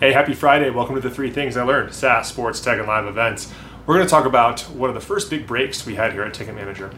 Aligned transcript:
Hey, 0.00 0.12
happy 0.12 0.32
Friday. 0.32 0.70
Welcome 0.70 0.94
to 0.94 1.02
the 1.02 1.10
three 1.10 1.30
things 1.30 1.58
I 1.58 1.62
learned 1.62 1.92
SaaS, 1.92 2.26
sports, 2.26 2.58
tech, 2.58 2.78
and 2.78 2.88
live 2.88 3.04
events. 3.04 3.52
We're 3.84 3.96
going 3.96 4.06
to 4.06 4.10
talk 4.10 4.24
about 4.24 4.62
one 4.70 4.88
of 4.88 4.94
the 4.94 5.00
first 5.02 5.28
big 5.28 5.46
breaks 5.46 5.84
we 5.84 5.94
had 5.94 6.14
here 6.14 6.22
at 6.22 6.32
Ticket 6.32 6.54
Manager. 6.54 6.90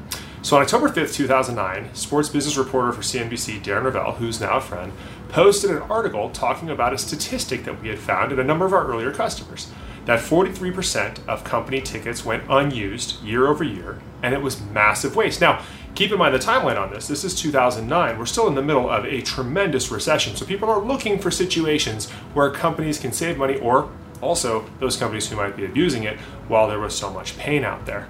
So, 0.43 0.55
on 0.55 0.63
October 0.63 0.89
5th, 0.89 1.13
2009, 1.13 1.97
sports 1.97 2.29
business 2.29 2.57
reporter 2.57 2.93
for 2.93 3.03
CNBC, 3.03 3.61
Darren 3.65 3.91
Rovell, 3.91 4.15
who's 4.19 4.41
now 4.41 4.57
a 4.57 4.61
friend, 4.61 4.93
posted 5.31 5.73
an 5.73 5.79
article 5.79 6.31
talking 6.31 6.71
about 6.71 6.93
a 6.93 6.99
statistic 6.99 7.65
that 7.65 7.83
we 7.83 7.89
had 7.89 7.99
found 7.99 8.31
in 8.31 8.39
a 8.39 8.45
number 8.45 8.67
of 8.67 8.73
our 8.73 8.87
earlier 8.87 9.11
customers 9.11 9.73
that 10.05 10.21
43% 10.21 11.27
of 11.27 11.43
company 11.43 11.81
tickets 11.81 12.25
went 12.25 12.45
unused 12.49 13.21
year 13.25 13.49
over 13.49 13.65
year, 13.65 14.01
and 14.23 14.33
it 14.33 14.43
was 14.43 14.61
massive 14.61 15.17
waste. 15.17 15.41
Now, 15.41 15.65
keep 16.03 16.11
in 16.11 16.19
mind 16.19 16.35
the 16.35 16.39
timeline 16.39 16.77
on 16.77 16.91
this. 16.91 17.07
This 17.07 17.23
is 17.23 17.33
2009. 17.33 18.19
We're 18.19 18.27
still 18.27 18.49
in 18.49 18.57
the 18.57 18.63
middle 18.63 18.91
of 18.91 19.05
a 19.05 19.23
tremendous 19.23 19.93
recession, 19.93 20.35
so 20.35 20.45
people 20.45 20.69
are 20.69 20.81
looking 20.81 21.17
for 21.17 21.31
situations 21.31 22.11
where 22.35 22.51
companies 22.51 22.99
can 22.99 23.13
save 23.13 23.39
money 23.39 23.57
or 23.61 23.89
also 24.21 24.69
those 24.81 24.97
companies 24.97 25.29
who 25.29 25.37
might 25.37 25.57
be 25.57 25.65
abusing 25.65 26.03
it 26.03 26.19
while 26.49 26.67
there 26.67 26.81
was 26.81 26.93
so 26.93 27.13
much 27.13 27.39
pain 27.39 27.63
out 27.63 27.87
there. 27.87 28.09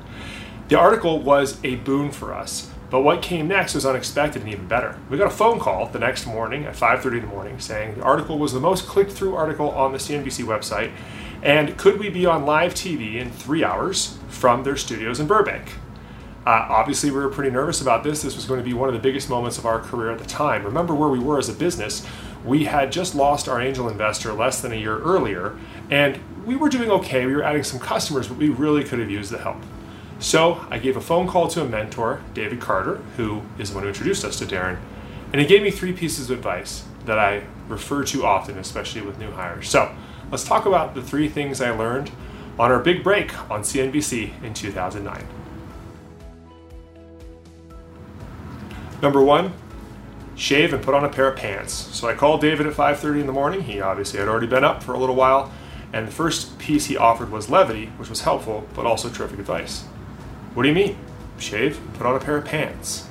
The 0.69 0.79
article 0.79 1.21
was 1.21 1.63
a 1.65 1.77
boon 1.77 2.11
for 2.11 2.33
us. 2.33 2.71
But 2.89 3.01
what 3.01 3.21
came 3.21 3.49
next 3.49 3.75
was 3.75 3.85
unexpected 3.85 4.41
and 4.41 4.51
even 4.51 4.69
better. 4.69 4.99
We 5.11 5.19
got 5.19 5.27
a 5.27 5.31
phone 5.31 5.61
call 5.61 5.87
the 5.87 5.99
next 5.99 6.27
morning 6.27 6.65
at 6.65 6.75
5:30 6.75 7.19
in 7.19 7.21
the 7.21 7.27
morning 7.27 7.59
saying 7.59 7.97
the 7.97 8.03
article 8.03 8.39
was 8.39 8.55
the 8.55 8.61
most 8.61 8.87
clicked 8.87 9.13
through 9.13 9.35
article 9.35 9.71
on 9.71 9.93
the 9.93 9.99
CNBC 9.99 10.45
website 10.45 10.93
and 11.43 11.77
could 11.77 11.99
we 11.99 12.09
be 12.09 12.25
on 12.25 12.47
live 12.47 12.75
TV 12.75 13.19
in 13.19 13.31
3 13.31 13.63
hours 13.63 14.17
from 14.29 14.65
their 14.65 14.77
studios 14.77 15.21
in 15.21 15.27
Burbank? 15.27 15.73
Uh, 16.45 16.67
obviously, 16.69 17.11
we 17.11 17.19
were 17.19 17.29
pretty 17.29 17.51
nervous 17.51 17.81
about 17.81 18.03
this. 18.03 18.23
This 18.23 18.35
was 18.35 18.47
going 18.47 18.59
to 18.59 18.65
be 18.65 18.73
one 18.73 18.89
of 18.89 18.95
the 18.95 19.01
biggest 19.01 19.31
moments 19.31 19.59
of 19.59 19.67
our 19.67 19.79
career 19.79 20.11
at 20.11 20.19
the 20.19 20.25
time. 20.25 20.65
Remember 20.65 20.93
where 20.93 21.09
we 21.09 21.21
were 21.21 21.39
as 21.39 21.49
a 21.49 21.53
business. 21.53 22.05
We 22.45 22.65
had 22.65 22.91
just 22.91 23.15
lost 23.15 23.49
our 23.49 23.61
angel 23.61 23.89
investor 23.89 24.33
less 24.33 24.61
than 24.61 24.73
a 24.73 24.77
year 24.77 24.99
earlier, 24.99 25.57
and 25.89 26.19
we 26.45 26.57
were 26.57 26.69
doing 26.69 26.91
okay. 26.91 27.27
We 27.27 27.37
were 27.37 27.45
adding 27.45 27.63
some 27.63 27.79
customers, 27.79 28.27
but 28.27 28.39
we 28.39 28.49
really 28.49 28.83
could 28.83 28.99
have 28.99 29.11
used 29.11 29.31
the 29.31 29.39
help. 29.39 29.59
So 30.19 30.67
I 30.69 30.79
gave 30.79 30.97
a 30.97 31.01
phone 31.01 31.29
call 31.29 31.47
to 31.49 31.63
a 31.63 31.69
mentor, 31.69 32.23
David 32.35 32.61
Carter, 32.61 32.97
who 33.17 33.43
is 33.59 33.71
the 33.71 33.77
one 33.77 33.85
who 33.85 33.89
introduced 33.89 34.25
us 34.25 34.39
to 34.41 34.47
Darren, 34.47 34.79
and 35.33 35.41
he 35.41 35.47
gave 35.47 35.63
me 35.63 35.71
three 35.71 35.93
pieces 35.93 36.29
of 36.29 36.39
advice 36.39 36.85
that 37.07 37.19
I 37.19 37.45
refer 37.69 38.05
to 38.05 38.25
often, 38.25 38.59
especially 38.59 39.03
with 39.03 39.19
new 39.19 39.31
hires. 39.31 39.69
So 39.69 39.95
let's 40.31 40.45
talk 40.45 40.67
about 40.67 40.95
the 40.95 41.03
three 41.03 41.29
things 41.29 41.61
I 41.61 41.71
learned 41.71 42.11
on 42.59 42.73
our 42.73 42.81
big 42.81 43.05
break 43.05 43.39
on 43.51 43.63
CNBC 43.63 44.43
in 44.43 44.55
2009. 44.55 45.42
Number 49.03 49.21
one, 49.21 49.53
shave 50.37 50.73
and 50.73 50.83
put 50.83 50.95
on 50.95 51.05
a 51.05 51.09
pair 51.09 51.29
of 51.29 51.37
pants. 51.37 51.73
So 51.73 52.09
I 52.09 52.15
called 52.15 52.41
David 52.41 52.67
at 52.67 52.75
5:30 52.75 53.21
in 53.21 53.27
the 53.27 53.33
morning. 53.33 53.63
He 53.63 53.81
obviously 53.81 54.21
had 54.21 54.29
already 54.29 54.47
been 54.47 54.65
up 54.65 54.83
for 54.83 54.95
a 54.95 54.99
little 54.99 55.17
while, 55.17 55.51
and 55.93 56.07
the 56.07 56.13
first 56.13 56.59
piece 56.59 56.87
he 56.87 56.97
offered 56.97 57.31
was 57.31 57.51
levity, 57.51 57.91
which 57.97 58.09
was 58.09 58.23
helpful, 58.23 58.67
but 58.75 58.87
also 58.87 59.09
terrific 59.09 59.41
advice. 59.41 59.85
What 60.55 60.63
do 60.63 60.69
you 60.69 60.75
mean? 60.75 60.97
Shave, 61.39 61.81
put 61.95 62.07
on 62.07 62.15
a 62.15 62.21
pair 62.21 62.37
of 62.37 62.45
pants. 62.45 63.09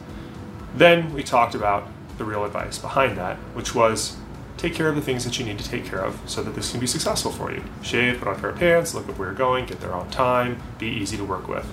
Then 0.76 1.14
we 1.14 1.24
talked 1.24 1.54
about 1.54 1.88
the 2.18 2.24
real 2.24 2.46
advice 2.46 2.78
behind 2.78 3.18
that, 3.18 3.36
which 3.54 3.76
was 3.76 4.16
take 4.58 4.74
care 4.74 4.88
of 4.88 4.96
the 4.96 5.02
things 5.02 5.26
that 5.26 5.40
you 5.40 5.46
need 5.46 5.58
to 5.58 5.68
take 5.68 5.86
care 5.86 6.00
of 6.00 6.20
so 6.26 6.42
that 6.44 6.56
this 6.56 6.72
can 6.72 6.80
be 6.80 6.88
successful 6.88 7.32
for 7.32 7.52
you. 7.52 7.64
Shave, 7.82 8.20
put 8.20 8.28
on 8.28 8.36
a 8.36 8.40
pair 8.40 8.52
of 8.52 8.60
pants, 8.60 8.94
look 8.94 9.10
at 9.10 9.18
where 9.18 9.30
you're 9.30 9.36
going, 9.36 9.66
get 9.66 9.82
there 9.82 9.94
on 9.94 10.10
time, 10.10 10.62
be 10.78 10.88
easy 10.88 11.18
to 11.18 11.26
work 11.26 11.48
with. 11.48 11.66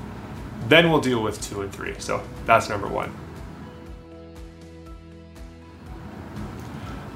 Then 0.67 0.91
we'll 0.91 1.01
deal 1.01 1.23
with 1.23 1.41
two 1.41 1.61
and 1.61 1.73
three. 1.73 1.95
So 1.99 2.23
that's 2.47 2.69
number 2.69 2.89
one. 2.89 3.13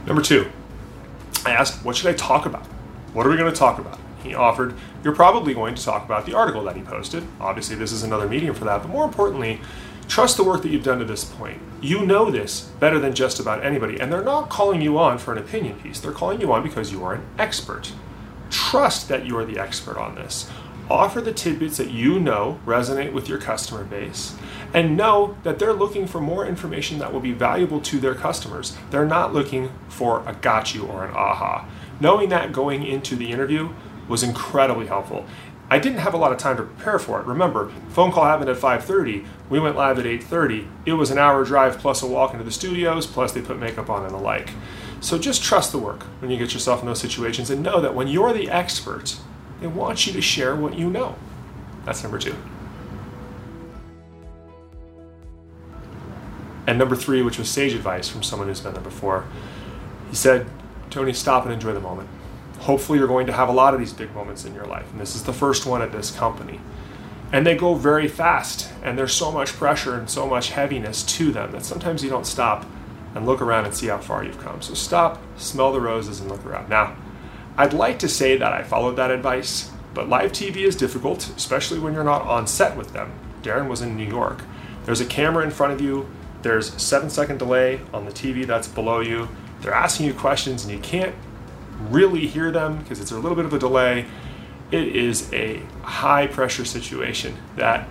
Number 0.06 0.22
two, 0.22 0.50
I 1.44 1.50
asked, 1.52 1.84
what 1.84 1.96
should 1.96 2.08
I 2.08 2.14
talk 2.14 2.46
about? 2.46 2.66
What 3.12 3.26
are 3.26 3.30
we 3.30 3.36
going 3.36 3.52
to 3.52 3.58
talk 3.58 3.78
about? 3.78 3.98
he 4.22 4.34
offered, 4.34 4.74
You're 5.02 5.14
probably 5.14 5.54
going 5.54 5.74
to 5.74 5.84
talk 5.84 6.04
about 6.04 6.26
the 6.26 6.34
article 6.34 6.62
that 6.64 6.76
he 6.76 6.82
posted. 6.82 7.26
Obviously, 7.40 7.76
this 7.76 7.92
is 7.92 8.02
another 8.02 8.28
medium 8.28 8.54
for 8.54 8.64
that, 8.64 8.82
but 8.82 8.88
more 8.88 9.04
importantly, 9.04 9.60
trust 10.08 10.36
the 10.36 10.44
work 10.44 10.62
that 10.62 10.70
you've 10.70 10.84
done 10.84 10.98
to 10.98 11.04
this 11.04 11.24
point. 11.24 11.60
You 11.80 12.06
know 12.06 12.30
this 12.30 12.62
better 12.78 12.98
than 12.98 13.14
just 13.14 13.40
about 13.40 13.64
anybody, 13.64 14.00
and 14.00 14.12
they're 14.12 14.22
not 14.22 14.48
calling 14.48 14.80
you 14.80 14.98
on 14.98 15.18
for 15.18 15.32
an 15.32 15.38
opinion 15.38 15.78
piece. 15.80 16.00
They're 16.00 16.12
calling 16.12 16.40
you 16.40 16.52
on 16.52 16.62
because 16.62 16.92
you 16.92 17.04
are 17.04 17.14
an 17.14 17.26
expert. 17.38 17.92
Trust 18.50 19.08
that 19.08 19.26
you 19.26 19.36
are 19.38 19.44
the 19.44 19.58
expert 19.58 19.96
on 19.96 20.14
this. 20.14 20.48
Offer 20.92 21.22
the 21.22 21.32
tidbits 21.32 21.78
that 21.78 21.90
you 21.90 22.20
know 22.20 22.60
resonate 22.66 23.14
with 23.14 23.26
your 23.26 23.38
customer 23.38 23.82
base, 23.82 24.36
and 24.74 24.94
know 24.94 25.38
that 25.42 25.58
they're 25.58 25.72
looking 25.72 26.06
for 26.06 26.20
more 26.20 26.44
information 26.44 26.98
that 26.98 27.14
will 27.14 27.20
be 27.20 27.32
valuable 27.32 27.80
to 27.80 27.98
their 27.98 28.14
customers. 28.14 28.76
They're 28.90 29.06
not 29.06 29.32
looking 29.32 29.72
for 29.88 30.22
a 30.28 30.34
got 30.34 30.74
you 30.74 30.84
or 30.84 31.06
an 31.06 31.14
aha. 31.14 31.66
Knowing 31.98 32.28
that 32.28 32.52
going 32.52 32.84
into 32.84 33.16
the 33.16 33.30
interview 33.30 33.70
was 34.06 34.22
incredibly 34.22 34.86
helpful. 34.86 35.24
I 35.70 35.78
didn't 35.78 36.00
have 36.00 36.12
a 36.12 36.18
lot 36.18 36.30
of 36.30 36.36
time 36.36 36.58
to 36.58 36.64
prepare 36.64 36.98
for 36.98 37.18
it. 37.18 37.26
Remember, 37.26 37.72
phone 37.88 38.12
call 38.12 38.26
happened 38.26 38.50
at 38.50 38.58
5:30. 38.58 39.24
We 39.48 39.58
went 39.58 39.76
live 39.76 39.98
at 39.98 40.04
8:30. 40.04 40.68
It 40.84 40.92
was 40.92 41.10
an 41.10 41.16
hour 41.16 41.42
drive 41.42 41.78
plus 41.78 42.02
a 42.02 42.06
walk 42.06 42.34
into 42.34 42.44
the 42.44 42.50
studios, 42.50 43.06
plus 43.06 43.32
they 43.32 43.40
put 43.40 43.58
makeup 43.58 43.88
on 43.88 44.02
and 44.04 44.12
the 44.12 44.18
like. 44.18 44.50
So 45.00 45.16
just 45.16 45.42
trust 45.42 45.72
the 45.72 45.78
work 45.78 46.02
when 46.18 46.30
you 46.30 46.36
get 46.36 46.52
yourself 46.52 46.80
in 46.80 46.86
those 46.86 47.00
situations 47.00 47.48
and 47.48 47.62
know 47.62 47.80
that 47.80 47.94
when 47.94 48.08
you're 48.08 48.34
the 48.34 48.50
expert, 48.50 49.16
they 49.62 49.68
want 49.68 50.06
you 50.06 50.12
to 50.12 50.20
share 50.20 50.54
what 50.54 50.74
you 50.74 50.90
know. 50.90 51.16
That's 51.84 52.02
number 52.02 52.18
2. 52.18 52.34
And 56.66 56.78
number 56.78 56.94
3, 56.94 57.22
which 57.22 57.38
was 57.38 57.48
sage 57.50 57.72
advice 57.72 58.08
from 58.08 58.22
someone 58.22 58.48
who's 58.48 58.60
been 58.60 58.74
there 58.74 58.82
before. 58.82 59.24
He 60.10 60.16
said, 60.16 60.46
"Tony, 60.90 61.12
stop 61.12 61.44
and 61.44 61.52
enjoy 61.52 61.72
the 61.72 61.80
moment." 61.80 62.08
hopefully 62.62 62.98
you're 62.98 63.08
going 63.08 63.26
to 63.26 63.32
have 63.32 63.48
a 63.48 63.52
lot 63.52 63.74
of 63.74 63.80
these 63.80 63.92
big 63.92 64.14
moments 64.14 64.44
in 64.44 64.54
your 64.54 64.64
life. 64.64 64.90
And 64.92 65.00
this 65.00 65.16
is 65.16 65.24
the 65.24 65.32
first 65.32 65.66
one 65.66 65.82
at 65.82 65.92
this 65.92 66.10
company. 66.10 66.60
And 67.32 67.46
they 67.46 67.56
go 67.56 67.74
very 67.74 68.08
fast, 68.08 68.70
and 68.82 68.96
there's 68.96 69.12
so 69.12 69.32
much 69.32 69.54
pressure 69.54 69.94
and 69.94 70.08
so 70.08 70.26
much 70.26 70.50
heaviness 70.50 71.02
to 71.16 71.32
them 71.32 71.52
that 71.52 71.64
sometimes 71.64 72.04
you 72.04 72.10
don't 72.10 72.26
stop 72.26 72.66
and 73.14 73.26
look 73.26 73.40
around 73.40 73.64
and 73.64 73.74
see 73.74 73.88
how 73.88 73.98
far 73.98 74.22
you've 74.22 74.38
come. 74.38 74.62
So 74.62 74.74
stop, 74.74 75.20
smell 75.36 75.72
the 75.72 75.80
roses, 75.80 76.20
and 76.20 76.30
look 76.30 76.44
around. 76.46 76.68
Now, 76.68 76.96
I'd 77.56 77.74
like 77.74 77.98
to 77.98 78.08
say 78.08 78.36
that 78.36 78.52
I 78.52 78.62
followed 78.62 78.96
that 78.96 79.10
advice, 79.10 79.70
but 79.92 80.08
live 80.08 80.32
TV 80.32 80.58
is 80.58 80.74
difficult, 80.74 81.28
especially 81.36 81.78
when 81.78 81.92
you're 81.92 82.04
not 82.04 82.22
on 82.22 82.46
set 82.46 82.76
with 82.76 82.92
them. 82.92 83.12
Darren 83.42 83.68
was 83.68 83.82
in 83.82 83.96
New 83.96 84.06
York. 84.06 84.42
There's 84.84 85.00
a 85.00 85.06
camera 85.06 85.44
in 85.44 85.50
front 85.50 85.72
of 85.72 85.80
you, 85.80 86.08
there's 86.42 86.80
seven 86.82 87.08
second 87.08 87.38
delay 87.38 87.80
on 87.92 88.04
the 88.04 88.10
TV 88.10 88.46
that's 88.46 88.68
below 88.68 89.00
you. 89.00 89.28
They're 89.60 89.74
asking 89.74 90.06
you 90.06 90.14
questions, 90.14 90.64
and 90.64 90.72
you 90.72 90.80
can't 90.80 91.14
really 91.88 92.26
hear 92.26 92.50
them 92.50 92.78
because 92.78 93.00
it's 93.00 93.12
a 93.12 93.18
little 93.18 93.36
bit 93.36 93.44
of 93.44 93.52
a 93.52 93.58
delay. 93.58 94.06
It 94.72 94.96
is 94.96 95.32
a 95.32 95.62
high 95.82 96.26
pressure 96.26 96.64
situation 96.64 97.36
that 97.56 97.88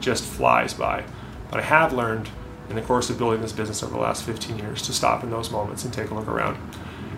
just 0.00 0.24
flies 0.24 0.74
by. 0.74 1.04
But 1.50 1.60
I 1.60 1.62
have 1.62 1.92
learned 1.92 2.28
in 2.68 2.76
the 2.76 2.82
course 2.82 3.08
of 3.10 3.18
building 3.18 3.40
this 3.40 3.52
business 3.52 3.82
over 3.82 3.92
the 3.92 4.00
last 4.00 4.24
15 4.24 4.58
years 4.58 4.82
to 4.82 4.92
stop 4.92 5.22
in 5.22 5.30
those 5.30 5.50
moments 5.50 5.84
and 5.84 5.92
take 5.92 6.10
a 6.10 6.14
look 6.14 6.26
around 6.26 6.56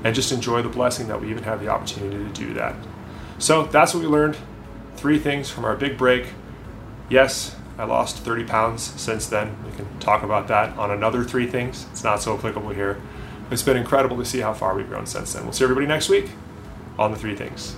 and 0.05 0.15
just 0.15 0.31
enjoy 0.31 0.63
the 0.63 0.69
blessing 0.69 1.09
that 1.09 1.21
we 1.21 1.31
even 1.31 1.43
have 1.43 1.61
the 1.61 1.69
opportunity 1.69 2.23
to 2.23 2.31
do 2.31 2.55
that. 2.55 2.77
So 3.39 3.65
that's 3.65 3.95
what 3.95 4.03
we 4.03 4.07
learned. 4.07 4.37
Three 4.97 5.19
things 5.19 5.51
from 5.51 5.65
our 5.65 5.75
big 5.75 5.99
break. 5.99 6.29
Yes, 7.09 7.57
I 7.79 7.85
lost 7.85 8.19
30 8.19 8.45
pounds 8.45 8.83
since 8.83 9.27
then. 9.27 9.57
We 9.65 9.73
can 9.77 9.99
talk 9.99 10.23
about 10.23 10.47
that 10.49 10.77
on 10.79 10.91
another 10.91 11.25
three 11.25 11.47
things. 11.47 11.87
It's 11.91 12.05
not 12.05 12.23
so 12.23 12.37
applicable 12.37 12.71
here. 12.71 13.01
It's 13.51 13.63
been 13.63 13.77
incredible 13.77 14.17
to 14.19 14.25
see 14.25 14.41
how 14.41 14.55
far 14.55 14.75
we've 14.75 14.89
grown 14.89 15.07
since 15.07 15.33
then. 15.33 15.45
We'll 15.45 15.53
see 15.53 15.65
everybody 15.65 15.87
next 15.87 16.09
week 16.09 16.31
on 16.99 17.11
the 17.11 17.19
three 17.19 17.35
things. 17.35 17.77